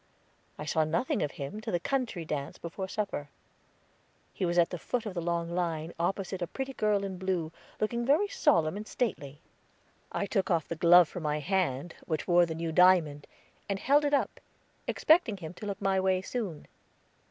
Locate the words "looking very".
7.79-8.27